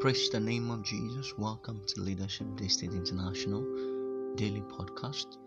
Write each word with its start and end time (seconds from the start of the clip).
Praise 0.00 0.30
the 0.30 0.38
name 0.38 0.70
of 0.70 0.84
Jesus. 0.84 1.36
Welcome 1.36 1.82
to 1.88 2.02
Leadership 2.02 2.46
State 2.68 2.92
International 2.92 3.62
Daily 4.36 4.60
Podcast. 4.60 5.38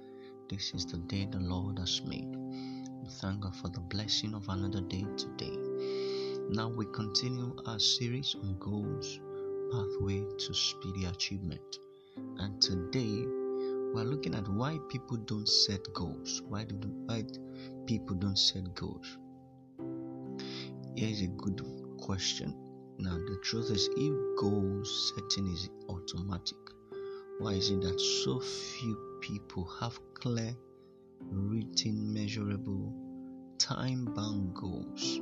This 0.50 0.74
is 0.74 0.86
the 0.86 0.98
day 0.98 1.26
the 1.32 1.40
Lord 1.40 1.80
has 1.80 2.02
made. 2.02 2.36
We 2.36 3.08
thank 3.22 3.40
God 3.40 3.56
for 3.56 3.70
the 3.70 3.80
blessing 3.80 4.34
of 4.34 4.50
another 4.50 4.82
day 4.82 5.06
today. 5.16 5.56
Now 6.50 6.68
we 6.68 6.86
continue 6.88 7.56
our 7.66 7.80
series 7.80 8.36
on 8.44 8.58
goals, 8.60 9.22
pathway 9.72 10.26
to 10.40 10.54
speedy 10.54 11.06
achievement. 11.06 11.80
And 12.40 12.62
today 12.62 13.24
we're 13.94 14.04
looking 14.04 14.36
at 14.36 14.50
why 14.50 14.80
people 14.90 15.16
don't 15.16 15.48
set 15.48 15.94
goals. 15.94 16.42
Why 16.50 16.66
do 16.66 16.76
why 17.06 17.24
people 17.86 18.18
don't 18.18 18.38
set 18.38 18.76
goals? 18.76 19.18
Here 20.98 21.08
is 21.08 21.22
a 21.22 21.28
good 21.28 21.66
question 21.98 22.54
now, 23.02 23.18
the 23.18 23.40
truth 23.42 23.72
is, 23.72 23.90
if 23.98 24.14
goal 24.38 24.84
setting 24.86 25.52
is 25.52 25.70
automatic, 25.90 26.58
why 27.40 27.54
is 27.54 27.72
it 27.72 27.82
that 27.82 28.00
so 28.00 28.40
few 28.40 29.18
people 29.22 29.68
have 29.80 30.00
clear, 30.14 30.56
written, 31.20 32.14
measurable, 32.14 32.94
time 33.58 34.06
bound 34.06 34.54
goals 34.54 35.20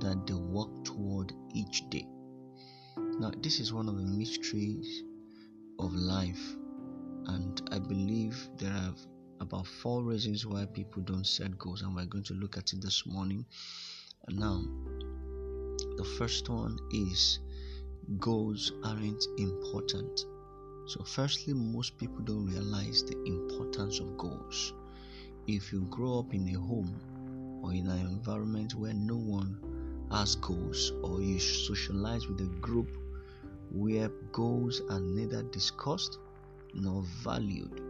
that 0.00 0.26
they 0.26 0.34
work 0.34 0.84
toward 0.84 1.32
each 1.54 1.88
day? 1.88 2.04
Now, 2.96 3.30
this 3.40 3.60
is 3.60 3.72
one 3.72 3.88
of 3.88 3.96
the 3.96 4.06
mysteries 4.06 5.04
of 5.78 5.94
life, 5.94 6.56
and 7.26 7.62
I 7.70 7.78
believe 7.78 8.48
there 8.58 8.72
are 8.72 8.94
about 9.38 9.68
four 9.68 10.02
reasons 10.02 10.46
why 10.46 10.66
people 10.66 11.02
don't 11.02 11.26
set 11.26 11.56
goals, 11.58 11.82
and 11.82 11.94
we're 11.94 12.06
going 12.06 12.24
to 12.24 12.34
look 12.34 12.58
at 12.58 12.72
it 12.72 12.82
this 12.82 13.06
morning. 13.06 13.46
Now, 14.28 14.64
the 15.96 16.04
first 16.04 16.48
one 16.48 16.78
is 16.92 17.38
goals 18.18 18.72
aren't 18.82 19.26
important. 19.38 20.26
So, 20.86 21.02
firstly, 21.04 21.54
most 21.54 21.96
people 21.98 22.20
don't 22.24 22.46
realize 22.46 23.02
the 23.04 23.16
importance 23.24 24.00
of 24.00 24.18
goals. 24.18 24.74
If 25.46 25.72
you 25.72 25.82
grow 25.90 26.18
up 26.18 26.34
in 26.34 26.48
a 26.48 26.58
home 26.58 27.60
or 27.62 27.72
in 27.72 27.86
an 27.86 28.00
environment 28.06 28.74
where 28.74 28.92
no 28.94 29.16
one 29.16 30.08
has 30.10 30.36
goals, 30.36 30.92
or 31.02 31.22
you 31.22 31.38
socialize 31.38 32.26
with 32.28 32.40
a 32.40 32.60
group 32.60 32.88
where 33.70 34.08
goals 34.32 34.82
are 34.90 35.00
neither 35.00 35.42
discussed 35.44 36.18
nor 36.74 37.02
valued, 37.22 37.80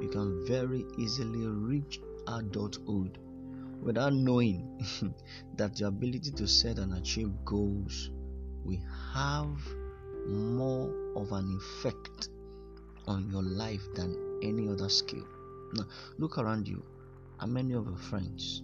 you 0.00 0.08
can 0.12 0.46
very 0.46 0.84
easily 0.98 1.46
reach 1.46 2.00
adulthood 2.28 3.18
without 3.82 4.12
knowing 4.12 4.84
that 5.56 5.80
your 5.80 5.88
ability 5.88 6.30
to 6.32 6.46
set 6.46 6.78
and 6.78 6.94
achieve 6.94 7.32
goals 7.44 8.10
will 8.64 8.80
have 9.14 9.58
more 10.26 10.92
of 11.16 11.32
an 11.32 11.58
effect 11.58 12.28
on 13.06 13.30
your 13.30 13.42
life 13.42 13.82
than 13.94 14.16
any 14.42 14.68
other 14.68 14.88
skill. 14.88 15.26
Now, 15.74 15.84
look 16.18 16.38
around 16.38 16.68
you. 16.68 16.82
How 17.38 17.46
many 17.46 17.74
of 17.74 17.86
your 17.86 17.96
friends, 17.96 18.62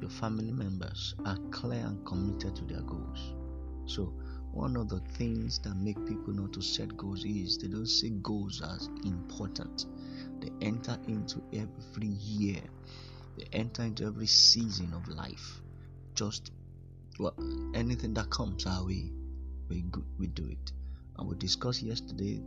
your 0.00 0.10
family 0.10 0.52
members 0.52 1.14
are 1.26 1.38
clear 1.50 1.84
and 1.84 2.04
committed 2.06 2.54
to 2.56 2.64
their 2.64 2.82
goals? 2.82 3.34
So, 3.86 4.12
one 4.52 4.76
of 4.76 4.88
the 4.88 5.00
things 5.00 5.58
that 5.60 5.74
make 5.76 5.96
people 6.06 6.32
not 6.32 6.52
to 6.54 6.62
set 6.62 6.96
goals 6.96 7.24
is 7.24 7.58
they 7.58 7.68
don't 7.68 7.86
see 7.86 8.10
goals 8.22 8.62
as 8.62 8.88
important. 9.04 9.86
They 10.40 10.50
enter 10.64 10.96
into 11.06 11.42
every 11.52 12.08
year 12.08 12.62
they 13.38 13.46
enter 13.52 13.82
into 13.82 14.04
every 14.04 14.26
season 14.26 14.92
of 14.92 15.06
life. 15.08 15.60
Just 16.14 16.50
well, 17.18 17.34
anything 17.74 18.14
that 18.14 18.30
comes 18.30 18.66
our 18.66 18.84
way, 18.84 19.12
we 19.68 19.84
we 20.18 20.26
do 20.28 20.46
it. 20.46 20.72
And 21.16 21.28
we 21.28 21.36
discussed 21.36 21.82
yesterday 21.82 22.40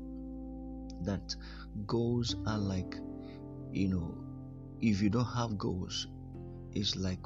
that 1.03 1.35
goals 1.87 2.35
are 2.45 2.57
like, 2.57 2.95
you 3.71 3.87
know, 3.87 4.17
if 4.81 5.01
you 5.01 5.09
don't 5.09 5.25
have 5.25 5.57
goals, 5.57 6.07
it's 6.73 6.95
like, 6.95 7.19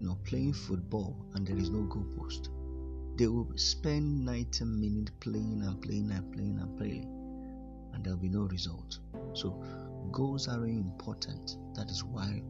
you 0.00 0.08
know, 0.08 0.18
playing 0.24 0.52
football 0.52 1.16
and 1.34 1.46
there 1.46 1.56
is 1.56 1.70
no 1.70 1.80
goalpost. 1.80 2.48
They 3.18 3.26
will 3.26 3.50
spend 3.56 4.24
90 4.24 4.64
minutes 4.64 5.12
playing 5.20 5.62
and 5.64 5.82
playing 5.82 6.10
and 6.12 6.32
playing 6.32 6.58
and 6.60 6.78
playing, 6.78 7.90
and 7.92 8.04
there 8.04 8.14
will 8.14 8.22
be 8.22 8.28
no 8.28 8.42
result. 8.42 8.98
So 9.34 9.62
goals 10.12 10.48
are 10.48 10.58
very 10.58 10.76
important. 10.76 11.56
That 11.74 11.90
is 11.90 12.04
why 12.04 12.42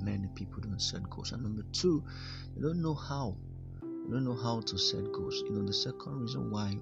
many 0.00 0.28
people 0.34 0.60
don't 0.60 0.80
set 0.80 1.08
goals. 1.10 1.32
And 1.32 1.42
number 1.42 1.64
two, 1.72 2.04
they 2.54 2.62
don't 2.62 2.82
know 2.82 2.94
how. 2.94 3.36
They 3.82 4.12
don't 4.12 4.24
know 4.24 4.36
how 4.36 4.60
to 4.60 4.78
set 4.78 5.12
goals. 5.12 5.42
You 5.46 5.56
know, 5.56 5.66
the 5.66 5.72
second 5.72 6.20
reason 6.20 6.50
why 6.50 6.76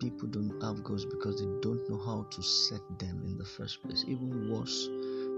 people 0.00 0.28
don't 0.28 0.60
have 0.62 0.82
goals 0.84 1.04
because 1.04 1.40
they 1.40 1.48
don't 1.60 1.88
know 1.88 1.98
how 2.04 2.26
to 2.30 2.42
set 2.42 2.80
them 2.98 3.22
in 3.24 3.38
the 3.38 3.44
first 3.44 3.82
place. 3.82 4.04
Even 4.06 4.50
worse, 4.50 4.88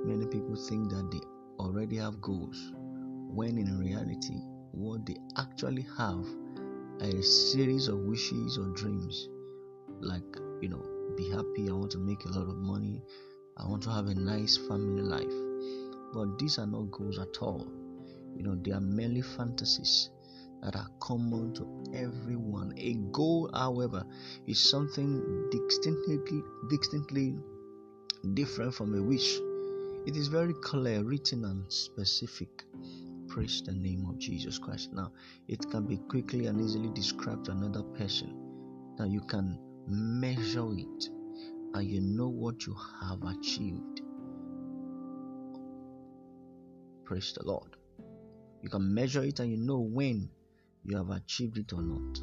many 0.04 0.26
people 0.26 0.56
think 0.56 0.90
that 0.90 1.10
they 1.10 1.20
already 1.58 1.96
have 1.96 2.20
goals 2.20 2.72
when 3.36 3.58
in 3.58 3.78
reality, 3.78 4.40
what 4.72 5.04
they 5.06 5.16
actually 5.36 5.86
have 5.96 6.24
are 7.00 7.16
a 7.18 7.22
series 7.22 7.88
of 7.88 7.98
wishes 7.98 8.58
or 8.58 8.68
dreams 8.68 9.28
like 10.00 10.22
you 10.60 10.68
know 10.68 10.82
be 11.16 11.30
happy 11.30 11.68
i 11.68 11.72
want 11.72 11.90
to 11.90 11.98
make 11.98 12.24
a 12.24 12.28
lot 12.28 12.48
of 12.48 12.56
money 12.56 13.02
I 13.58 13.66
want 13.66 13.82
to 13.84 13.90
have 13.90 14.06
a 14.08 14.14
nice 14.14 14.56
family 14.56 15.02
life. 15.02 15.32
But 16.12 16.38
these 16.38 16.58
are 16.58 16.66
not 16.66 16.90
goals 16.90 17.18
at 17.18 17.38
all. 17.40 17.66
You 18.36 18.42
know, 18.42 18.54
they 18.54 18.72
are 18.72 18.80
merely 18.80 19.22
fantasies 19.22 20.10
that 20.62 20.76
are 20.76 20.88
common 21.00 21.54
to 21.54 21.92
everyone. 21.94 22.74
A 22.76 22.94
goal, 23.12 23.50
however, 23.54 24.04
is 24.46 24.58
something 24.60 25.48
distinctly, 25.50 26.18
distinctly 26.68 27.34
different 28.34 28.74
from 28.74 28.94
a 28.94 29.02
wish. 29.02 29.38
It 30.06 30.16
is 30.16 30.28
very 30.28 30.54
clear, 30.54 31.02
written, 31.02 31.44
and 31.44 31.70
specific. 31.72 32.64
Praise 33.28 33.62
the 33.64 33.72
name 33.72 34.06
of 34.08 34.18
Jesus 34.18 34.58
Christ. 34.58 34.92
Now, 34.92 35.12
it 35.48 35.68
can 35.70 35.86
be 35.86 35.96
quickly 35.96 36.46
and 36.46 36.60
easily 36.60 36.90
described 36.90 37.46
to 37.46 37.52
another 37.52 37.82
person. 37.82 38.34
Now, 38.98 39.06
you 39.06 39.20
can 39.20 39.58
measure 39.88 40.68
it 40.72 41.08
and 41.76 41.90
you 41.90 42.00
know 42.00 42.28
what 42.28 42.66
you 42.66 42.74
have 43.02 43.22
achieved. 43.22 44.00
Praise 47.04 47.34
the 47.36 47.44
Lord. 47.44 47.76
You 48.62 48.70
can 48.70 48.94
measure 48.94 49.22
it 49.22 49.40
and 49.40 49.50
you 49.50 49.58
know 49.58 49.80
when 49.80 50.30
you 50.84 50.96
have 50.96 51.10
achieved 51.10 51.58
it 51.58 51.74
or 51.74 51.82
not. 51.82 52.18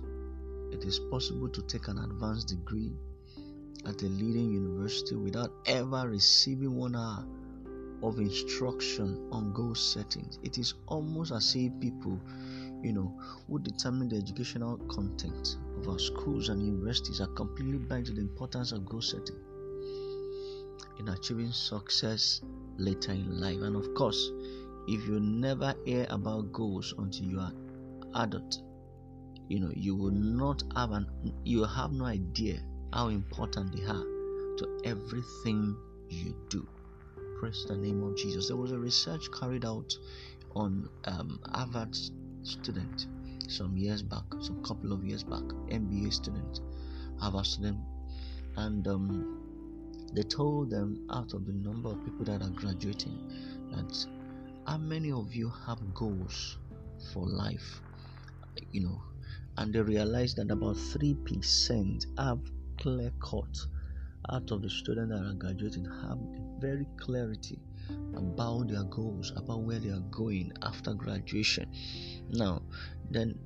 It 0.74 0.84
is 0.86 1.00
possible 1.12 1.50
to 1.50 1.62
take 1.68 1.88
an 1.88 2.00
advanced 2.00 2.48
degree 2.48 2.94
at 3.86 4.02
a 4.02 4.06
leading 4.06 4.52
university 4.52 5.16
without 5.16 5.52
ever 5.68 6.10
receiving 6.10 6.76
one 6.76 6.96
hour 6.96 7.24
of 8.02 8.18
instruction 8.18 9.30
on 9.32 9.54
goal 9.54 9.76
settings. 9.76 10.40
It 10.42 10.58
is 10.58 10.74
almost 10.88 11.32
as 11.32 11.56
if 11.56 11.80
people, 11.80 12.20
you 12.84 12.94
know, 12.94 13.18
who 13.48 13.60
determine 13.60 14.10
the 14.10 14.18
educational 14.18 14.78
content 14.90 15.56
of 15.78 15.88
our 15.88 16.00
schools 16.00 16.50
and 16.50 16.62
universities 16.62 17.22
are 17.22 17.28
completely 17.28 17.78
blind 17.78 18.06
to 18.06 18.12
the 18.12 18.22
importance 18.22 18.72
of 18.72 18.86
goal 18.86 19.02
setting 19.02 19.38
in 21.00 21.10
achieving 21.10 21.52
success 21.52 22.42
later 22.78 23.12
in 23.12 23.40
life. 23.40 23.58
And 23.62 23.76
of 23.76 23.94
course, 23.96 24.32
if 24.88 25.08
you 25.08 25.20
never 25.20 25.74
hear 25.86 26.06
about 26.10 26.52
goals 26.52 26.94
until 26.98 27.26
you 27.26 27.40
are 27.40 27.54
adult, 28.16 28.62
you 29.48 29.60
know 29.60 29.72
you 29.76 29.96
will 29.96 30.12
not 30.12 30.64
have 30.76 30.92
an 30.92 31.08
you 31.44 31.64
have 31.64 31.92
no 31.92 32.06
idea 32.06 32.60
how 32.94 33.08
important 33.10 33.76
they 33.76 33.84
are 33.84 34.04
to 34.58 34.82
everything 34.86 35.76
you 36.10 36.36
do. 36.50 36.68
Praise 37.40 37.66
the 37.68 37.76
name 37.76 38.04
of 38.04 38.16
Jesus. 38.16 38.48
There 38.48 38.58
was 38.58 38.72
a 38.72 38.80
research 38.80 39.30
carried 39.38 39.66
out 39.66 39.94
on 40.56 40.90
um, 41.06 41.40
Harvard 41.52 41.98
student 42.44 43.08
some 43.48 43.78
years 43.78 44.02
back, 44.02 44.24
some 44.42 44.64
couple 44.64 44.94
of 44.94 45.04
years 45.04 45.24
back, 45.24 45.44
MBA 45.70 46.14
student, 46.14 46.62
Harvard 47.20 47.46
student, 47.46 47.80
and 48.58 48.88
um, 48.88 49.42
they 50.14 50.24
told 50.24 50.70
them 50.70 51.08
out 51.12 51.34
of 51.34 51.46
the 51.46 51.54
number 51.54 51.90
of 51.90 52.04
people 52.04 52.26
that 52.26 52.42
are 52.42 52.50
graduating 52.50 53.18
that 53.72 54.06
how 54.68 54.78
many 54.78 55.12
of 55.12 55.34
you 55.34 55.52
have 55.66 55.94
goals 55.94 56.58
for 57.12 57.26
life, 57.26 57.82
you 58.72 58.82
know, 58.82 59.02
and 59.58 59.74
they 59.74 59.82
realized 59.82 60.38
that 60.38 60.52
about 60.52 60.76
3% 60.76 62.06
have 62.18 62.40
clear 62.80 63.12
cut 63.22 63.66
out 64.32 64.52
of 64.52 64.62
the 64.62 64.70
students 64.70 65.12
that 65.12 65.26
are 65.26 65.34
graduating 65.34 65.86
have 65.86 66.18
very 66.60 66.88
clarity 66.98 67.60
about 68.16 68.68
their 68.68 68.84
goals, 68.84 69.32
about 69.36 69.62
where 69.62 69.80
they 69.80 69.90
are 69.90 70.04
going 70.12 70.52
after 70.62 70.94
graduation. 70.94 71.70
Now, 72.30 72.62
then 73.10 73.40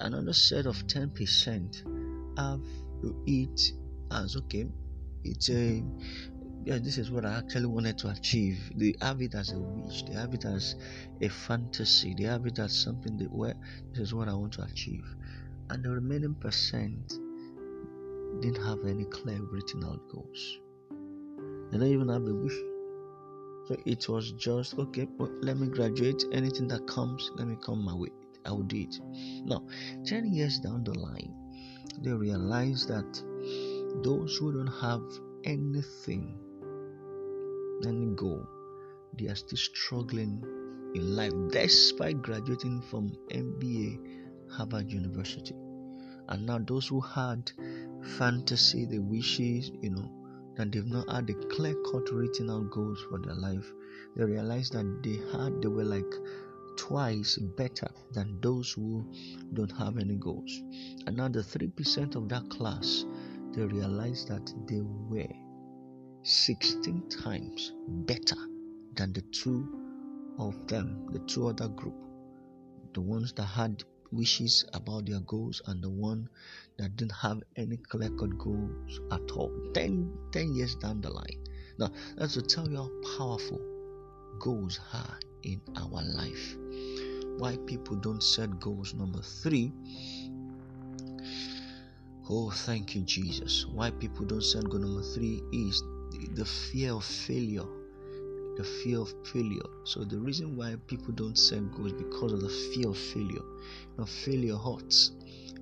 another 0.00 0.32
set 0.32 0.66
of 0.66 0.76
10% 0.86 2.38
have 2.38 2.60
to 3.02 3.22
it 3.26 3.72
as 4.10 4.36
okay, 4.36 4.66
it's 5.24 5.48
a 5.50 5.82
yeah, 6.64 6.78
this 6.78 6.96
is 6.96 7.10
what 7.10 7.26
I 7.26 7.36
actually 7.36 7.66
wanted 7.66 7.98
to 7.98 8.08
achieve. 8.08 8.72
They 8.74 8.94
have 9.02 9.20
it 9.20 9.34
as 9.34 9.52
a 9.52 9.58
wish, 9.58 10.02
they 10.04 10.14
have 10.14 10.32
it 10.32 10.46
as 10.46 10.76
a 11.20 11.28
fantasy, 11.28 12.14
they 12.16 12.24
have 12.24 12.46
it 12.46 12.58
as 12.58 12.74
something 12.74 13.18
that 13.18 13.30
where 13.30 13.54
this 13.92 14.00
is 14.00 14.14
what 14.14 14.28
I 14.28 14.34
want 14.34 14.54
to 14.54 14.62
achieve. 14.62 15.04
And 15.68 15.84
the 15.84 15.90
remaining 15.90 16.34
percent 16.34 17.18
didn't 18.40 18.64
have 18.64 18.84
any 18.86 19.04
clear 19.04 19.42
written 19.42 19.84
out 19.84 20.00
goals. 20.10 20.58
They 21.70 21.78
don't 21.78 21.88
even 21.88 22.08
have 22.08 22.26
a 22.26 22.34
wish. 22.34 22.73
So 23.66 23.76
it 23.86 24.08
was 24.08 24.32
just 24.32 24.78
okay, 24.78 25.08
well, 25.18 25.30
let 25.40 25.56
me 25.56 25.68
graduate. 25.68 26.24
Anything 26.32 26.68
that 26.68 26.86
comes, 26.86 27.30
let 27.36 27.48
me 27.48 27.56
come 27.64 27.84
my 27.84 27.94
way. 27.94 28.10
I 28.44 28.50
will 28.50 28.62
do 28.62 28.76
it. 28.76 29.00
Now, 29.44 29.66
10 30.04 30.32
years 30.32 30.58
down 30.58 30.84
the 30.84 30.98
line, 30.98 31.34
they 32.02 32.10
realize 32.12 32.86
that 32.86 33.22
those 34.02 34.36
who 34.36 34.52
don't 34.52 34.66
have 34.66 35.02
anything, 35.44 36.38
any 37.86 38.06
goal, 38.14 38.46
they 39.18 39.28
are 39.28 39.34
still 39.34 39.56
struggling 39.56 40.42
in 40.94 41.16
life 41.16 41.32
despite 41.50 42.20
graduating 42.20 42.82
from 42.82 43.16
MBA 43.30 44.50
Harvard 44.50 44.92
University. 44.92 45.54
And 46.28 46.46
now 46.46 46.58
those 46.58 46.86
who 46.86 47.00
had 47.00 47.50
fantasy, 48.18 48.86
the 48.86 48.98
wishes, 48.98 49.70
you 49.80 49.90
know, 49.90 50.23
that 50.56 50.72
they've 50.72 50.86
not 50.86 51.08
had 51.08 51.30
a 51.30 51.34
clear 51.48 51.74
cut 51.90 52.10
written 52.12 52.50
out 52.50 52.70
goals 52.70 53.04
for 53.08 53.18
their 53.18 53.34
life, 53.34 53.72
they 54.16 54.24
realize 54.24 54.70
that 54.70 55.02
they 55.02 55.18
had 55.32 55.60
they 55.62 55.68
were 55.68 55.84
like 55.84 56.14
twice 56.76 57.36
better 57.56 57.88
than 58.12 58.40
those 58.40 58.72
who 58.72 59.04
don't 59.52 59.72
have 59.72 59.98
any 59.98 60.16
goals. 60.16 60.62
And 61.06 61.16
now 61.16 61.28
the 61.28 61.42
three 61.42 61.68
percent 61.68 62.14
of 62.14 62.28
that 62.28 62.48
class 62.50 63.04
they 63.52 63.62
realize 63.62 64.24
that 64.26 64.52
they 64.66 64.80
were 64.80 65.28
16 66.22 67.08
times 67.08 67.72
better 67.86 68.36
than 68.96 69.12
the 69.12 69.20
two 69.30 69.68
of 70.38 70.66
them, 70.66 71.06
the 71.12 71.20
two 71.20 71.48
other 71.48 71.68
group, 71.68 71.94
the 72.94 73.00
ones 73.00 73.32
that 73.34 73.44
had 73.44 73.84
wishes 74.14 74.64
about 74.72 75.06
their 75.06 75.20
goals 75.20 75.62
and 75.66 75.82
the 75.82 75.90
one 75.90 76.28
that 76.78 76.96
didn't 76.96 77.12
have 77.12 77.42
any 77.56 77.76
clear 77.76 78.10
cut 78.10 78.36
goals 78.38 79.00
at 79.10 79.30
all 79.32 79.52
10, 79.74 80.12
10 80.32 80.54
years 80.54 80.74
down 80.76 81.00
the 81.00 81.10
line. 81.10 81.44
Now, 81.78 81.90
that's 82.16 82.34
to 82.34 82.42
tell 82.42 82.68
you 82.68 82.76
how 82.76 82.90
powerful 83.18 83.60
goals 84.38 84.80
are 84.92 85.18
in 85.42 85.60
our 85.76 86.02
life. 86.02 86.56
Why 87.38 87.56
people 87.66 87.96
don't 87.96 88.22
set 88.22 88.60
goals. 88.60 88.94
Number 88.94 89.20
three, 89.20 89.72
oh, 92.28 92.50
thank 92.50 92.94
you, 92.94 93.02
Jesus. 93.02 93.66
Why 93.66 93.90
people 93.90 94.24
don't 94.24 94.42
set 94.42 94.68
goal 94.68 94.80
number 94.80 95.02
three 95.02 95.42
is 95.52 95.82
the 96.34 96.44
fear 96.44 96.92
of 96.92 97.04
failure 97.04 97.66
the 98.56 98.64
fear 98.64 99.00
of 99.00 99.12
failure. 99.32 99.68
So 99.84 100.04
the 100.04 100.18
reason 100.18 100.56
why 100.56 100.76
people 100.86 101.12
don't 101.12 101.38
set 101.38 101.70
goals 101.72 101.92
because 101.92 102.32
of 102.32 102.40
the 102.40 102.48
fear 102.48 102.88
of 102.88 102.98
failure. 102.98 103.42
Now 103.98 104.04
failure 104.04 104.56
hurts. 104.56 105.12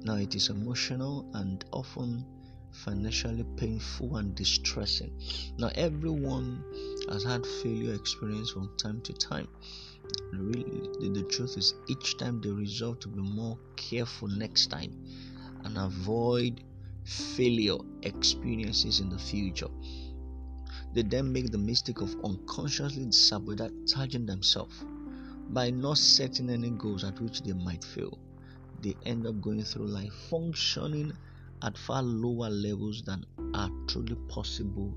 Now 0.04 0.16
it 0.16 0.34
is 0.34 0.48
emotional 0.48 1.30
and 1.34 1.64
often 1.72 2.24
financially 2.72 3.44
painful 3.56 4.16
and 4.16 4.34
distressing. 4.34 5.12
Now 5.58 5.70
everyone 5.74 6.64
has 7.08 7.24
had 7.24 7.46
failure 7.46 7.94
experience 7.94 8.50
from 8.50 8.76
time 8.76 9.00
to 9.02 9.12
time. 9.12 9.48
Really, 10.32 10.88
the, 11.00 11.10
the 11.12 11.22
truth 11.24 11.56
is 11.56 11.74
each 11.88 12.16
time 12.16 12.40
they 12.40 12.50
resolve 12.50 13.00
to 13.00 13.08
be 13.08 13.20
more 13.20 13.58
careful 13.76 14.28
next 14.28 14.68
time 14.68 14.92
and 15.64 15.76
avoid 15.78 16.62
failure 17.04 17.78
experiences 18.02 19.00
in 19.00 19.08
the 19.08 19.18
future. 19.18 19.68
They 20.94 21.02
then 21.02 21.32
make 21.32 21.50
the 21.50 21.58
mistake 21.58 22.00
of 22.00 22.14
unconsciously 22.24 23.10
sabotaging 23.12 24.26
themselves 24.26 24.84
by 25.50 25.70
not 25.70 25.98
setting 25.98 26.50
any 26.50 26.70
goals 26.70 27.04
at 27.04 27.20
which 27.20 27.42
they 27.42 27.52
might 27.52 27.84
fail. 27.84 28.18
They 28.82 28.94
end 29.06 29.26
up 29.26 29.40
going 29.40 29.62
through 29.62 29.88
life 29.88 30.12
functioning 30.28 31.12
at 31.62 31.78
far 31.78 32.02
lower 32.02 32.50
levels 32.50 33.02
than 33.02 33.24
are 33.54 33.70
truly 33.86 34.16
possible 34.28 34.96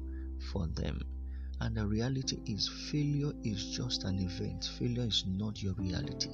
for 0.51 0.67
them. 0.67 1.01
And 1.61 1.77
the 1.77 1.87
reality 1.87 2.39
is, 2.45 2.67
failure 2.91 3.31
is 3.43 3.65
just 3.67 4.03
an 4.03 4.19
event. 4.19 4.69
Failure 4.77 5.07
is 5.07 5.23
not 5.27 5.61
your 5.63 5.73
reality. 5.73 6.29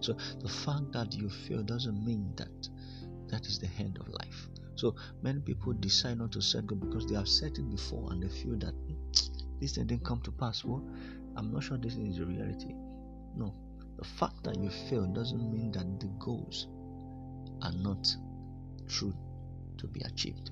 So 0.00 0.16
the 0.40 0.48
fact 0.48 0.92
that 0.92 1.12
you 1.12 1.28
fail 1.28 1.62
doesn't 1.62 2.04
mean 2.04 2.32
that 2.36 2.68
that 3.28 3.46
is 3.46 3.58
the 3.58 3.68
end 3.78 3.98
of 3.98 4.08
life. 4.08 4.48
So 4.74 4.94
many 5.22 5.40
people 5.40 5.72
decide 5.74 6.18
not 6.18 6.32
to 6.32 6.42
set 6.42 6.66
goals 6.66 6.80
because 6.80 7.06
they 7.06 7.14
have 7.14 7.28
set 7.28 7.58
it 7.58 7.70
before 7.70 8.12
and 8.12 8.22
they 8.22 8.28
feel 8.28 8.56
that 8.58 8.72
hmm, 8.72 8.94
this 9.60 9.74
thing 9.74 9.86
didn't 9.86 10.04
come 10.04 10.20
to 10.22 10.32
pass. 10.32 10.64
Well, 10.64 10.82
I'm 11.36 11.52
not 11.52 11.62
sure 11.62 11.78
this 11.78 11.94
is 11.94 12.18
a 12.18 12.24
reality. 12.24 12.74
No, 13.36 13.54
the 13.98 14.04
fact 14.04 14.44
that 14.44 14.56
you 14.56 14.70
fail 14.90 15.06
doesn't 15.06 15.52
mean 15.52 15.72
that 15.72 16.00
the 16.00 16.06
goals 16.18 16.68
are 17.62 17.72
not 17.72 18.14
true 18.88 19.14
to 19.78 19.86
be 19.86 20.00
achieved. 20.00 20.50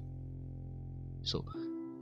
So, 1.22 1.44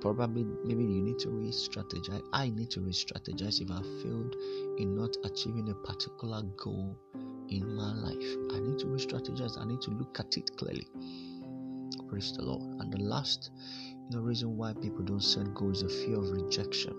probably 0.01 0.45
maybe 0.65 0.85
you 0.85 1.03
need 1.03 1.19
to 1.21 1.31
re-strategize. 1.31 2.23
I 2.33 2.51
need 2.51 2.71
to 2.71 2.81
re-strategize 2.81 3.61
if 3.61 3.71
I 3.71 3.83
failed 4.03 4.37
in 4.79 4.95
not 4.95 5.17
achieving 5.25 5.71
a 5.71 5.75
particular 5.75 6.43
goal 6.57 6.97
in 7.49 7.75
my 7.75 7.93
life. 7.95 8.37
I 8.53 8.61
need 8.61 8.79
to 8.81 8.87
re-strategize. 8.87 9.59
I 9.59 9.65
need 9.65 9.81
to 9.83 9.91
look 9.91 10.21
at 10.21 10.37
it 10.37 10.57
clearly. 10.57 10.87
Praise 12.09 12.33
the 12.33 12.43
Lord. 12.43 12.63
And 12.81 12.93
the 12.93 13.03
last 13.03 13.51
the 14.11 14.21
reason 14.21 14.57
why 14.57 14.73
people 14.73 15.05
don't 15.05 15.23
set 15.23 15.53
goals 15.55 15.83
is 15.83 15.83
the 15.83 16.07
fear 16.07 16.19
of 16.19 16.31
rejection. 16.31 16.95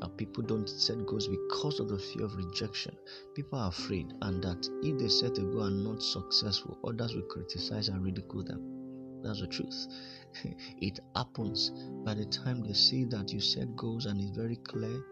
And 0.00 0.16
people 0.16 0.42
don't 0.42 0.68
set 0.68 1.06
goals 1.06 1.26
because 1.26 1.80
of 1.80 1.88
the 1.88 1.98
fear 1.98 2.26
of 2.26 2.36
rejection. 2.36 2.94
People 3.34 3.58
are 3.58 3.68
afraid, 3.68 4.12
and 4.22 4.42
that 4.44 4.68
if 4.82 4.98
they 4.98 5.08
set 5.08 5.38
a 5.38 5.42
goal 5.42 5.64
and 5.64 5.84
not 5.84 6.02
successful, 6.02 6.78
others 6.86 7.14
will 7.14 7.22
criticize 7.22 7.88
and 7.88 8.04
ridicule 8.04 8.44
them. 8.44 9.22
That's 9.22 9.40
the 9.40 9.46
truth. 9.48 9.86
it 10.80 11.00
happens 11.16 11.70
by 12.04 12.14
the 12.14 12.26
time 12.26 12.62
they 12.62 12.74
see 12.74 13.04
that 13.06 13.32
you 13.32 13.40
set 13.40 13.74
goals 13.74 14.06
and 14.06 14.20
it's 14.20 14.36
very 14.36 14.56
clear, 14.56 15.02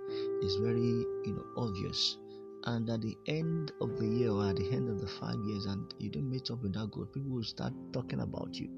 it's 0.42 0.56
very 0.56 0.76
you 0.76 1.32
know 1.34 1.44
obvious. 1.56 2.18
And 2.66 2.90
at 2.90 3.00
the 3.00 3.16
end 3.26 3.72
of 3.80 3.96
the 3.96 4.06
year 4.06 4.30
or 4.30 4.48
at 4.48 4.56
the 4.56 4.70
end 4.70 4.90
of 4.90 5.00
the 5.00 5.06
five 5.06 5.38
years, 5.46 5.66
and 5.66 5.92
you 5.98 6.10
don't 6.10 6.28
meet 6.28 6.50
up 6.50 6.62
with 6.62 6.74
that 6.74 6.90
goal, 6.90 7.06
people 7.06 7.30
will 7.30 7.44
start 7.44 7.72
talking 7.92 8.20
about 8.20 8.54
you 8.54 8.68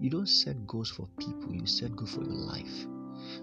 you 0.00 0.10
don't 0.10 0.28
set 0.28 0.66
goals 0.66 0.90
for 0.90 1.08
people, 1.18 1.52
you 1.52 1.66
set 1.66 1.94
goals 1.96 2.14
for 2.14 2.22
your 2.22 2.32
life. 2.32 2.86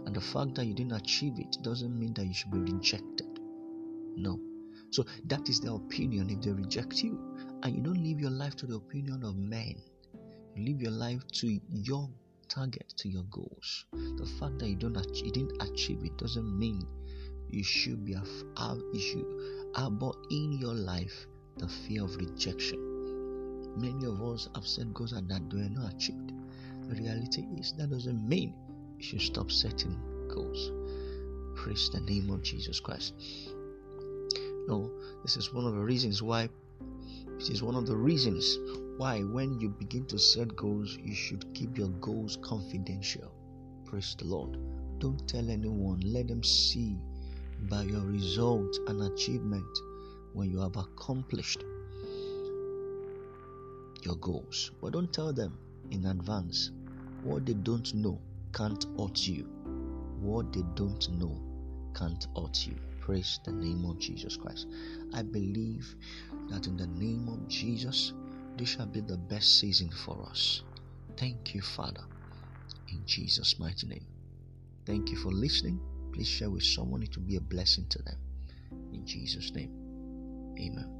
And 0.05 0.15
the 0.15 0.21
fact 0.21 0.55
that 0.55 0.65
you 0.65 0.73
didn't 0.73 0.93
achieve 0.93 1.33
it 1.37 1.57
doesn't 1.61 1.97
mean 1.97 2.13
that 2.13 2.25
you 2.25 2.33
should 2.33 2.51
be 2.51 2.59
rejected. 2.59 3.39
No. 4.15 4.39
So 4.91 5.05
that 5.25 5.49
is 5.49 5.59
their 5.59 5.73
opinion 5.73 6.29
if 6.29 6.41
they 6.41 6.51
reject 6.51 7.03
you. 7.03 7.19
And 7.63 7.75
you 7.75 7.81
don't 7.81 8.01
live 8.01 8.21
your 8.21 8.31
life 8.31 8.55
to 8.57 8.67
the 8.67 8.75
opinion 8.75 9.23
of 9.23 9.35
men. 9.35 9.75
You 10.55 10.65
live 10.65 10.81
your 10.81 10.91
life 10.91 11.27
to 11.39 11.59
your 11.73 12.09
target, 12.47 12.93
to 12.97 13.09
your 13.09 13.23
goals. 13.23 13.85
The 13.91 14.29
fact 14.39 14.59
that 14.59 14.69
you 14.69 14.77
don't 14.77 14.97
you 15.15 15.31
didn't 15.31 15.61
achieve 15.61 16.05
it 16.05 16.17
doesn't 16.17 16.57
mean 16.57 16.87
you 17.49 17.63
should 17.63 18.05
be 18.05 18.13
you 18.13 18.99
should 18.99 19.25
in 20.29 20.51
your 20.53 20.73
life 20.73 21.27
the 21.57 21.67
fear 21.67 22.03
of 22.03 22.15
rejection. 22.17 22.79
Many 23.77 24.05
of 24.05 24.21
us 24.21 24.49
have 24.55 24.65
set 24.65 24.93
goals 24.93 25.11
and 25.13 25.29
that 25.29 25.49
they 25.49 25.61
are 25.61 25.69
not 25.69 25.93
achieved. 25.93 26.31
The 26.89 26.95
reality 26.95 27.45
is 27.57 27.73
that 27.77 27.89
doesn't 27.89 28.27
mean 28.27 28.53
you 28.97 29.03
should 29.03 29.21
stop 29.21 29.51
setting 29.51 29.97
goals. 30.27 30.71
Praise 31.55 31.89
the 31.89 32.01
name 32.01 32.29
of 32.29 32.41
Jesus 32.41 32.79
Christ. 32.79 33.13
No, 34.67 34.91
this 35.23 35.37
is 35.37 35.53
one 35.53 35.65
of 35.65 35.73
the 35.73 35.81
reasons 35.81 36.21
why. 36.21 36.49
This 37.37 37.49
is 37.49 37.63
one 37.63 37.75
of 37.75 37.85
the 37.85 37.95
reasons 37.95 38.57
why, 38.97 39.21
when 39.21 39.59
you 39.59 39.69
begin 39.69 40.05
to 40.07 40.17
set 40.17 40.55
goals, 40.55 40.97
you 41.01 41.13
should 41.13 41.53
keep 41.53 41.77
your 41.77 41.89
goals 41.89 42.37
confidential. 42.41 43.31
Praise 43.85 44.15
the 44.17 44.25
Lord. 44.25 44.57
Don't 44.99 45.27
tell 45.27 45.49
anyone. 45.49 45.99
Let 45.99 46.29
them 46.29 46.43
see 46.43 46.97
by 47.61 47.83
your 47.83 48.01
result 48.01 48.77
and 48.87 49.01
achievement 49.01 49.77
when 50.33 50.49
you 50.49 50.59
have 50.59 50.75
accomplished 50.75 51.63
your 54.03 54.15
goals. 54.17 54.71
But 54.81 54.93
don't 54.93 55.11
tell 55.11 55.33
them 55.33 55.57
in 55.91 56.05
advance. 56.05 56.71
What 57.23 57.45
they 57.45 57.53
don't 57.53 57.93
know 57.95 58.21
can't 58.53 58.85
hurt 58.99 59.27
you. 59.27 59.45
What 60.19 60.53
they 60.53 60.63
don't 60.75 61.09
know 61.11 61.41
can't 61.95 62.27
hurt 62.35 62.67
you. 62.67 62.75
Praise 62.99 63.39
the 63.45 63.51
name 63.51 63.85
of 63.85 63.99
Jesus 63.99 64.37
Christ. 64.37 64.67
I 65.13 65.21
believe 65.21 65.95
that 66.49 66.67
in 66.67 66.77
the 66.77 66.87
name 66.87 67.27
of 67.29 67.47
Jesus, 67.47 68.13
this 68.57 68.69
shall 68.69 68.85
be 68.85 69.01
the 69.01 69.17
best 69.17 69.59
season 69.59 69.89
for 69.89 70.25
us. 70.29 70.63
Thank 71.17 71.53
you, 71.53 71.61
Father, 71.61 72.03
in 72.89 73.05
Jesus' 73.05 73.59
mighty 73.59 73.87
name. 73.87 74.05
Thank 74.85 75.09
you 75.09 75.17
for 75.17 75.31
listening. 75.31 75.79
Please 76.15 76.29
share 76.29 76.49
with 76.49 76.63
someone, 76.63 77.03
it 77.03 77.13
will 77.17 77.25
be 77.25 77.35
a 77.35 77.41
blessing 77.41 77.85
to 77.89 78.01
them. 78.01 78.15
In 78.93 79.05
Jesus' 79.05 79.51
name, 79.51 79.69
amen. 80.57 80.94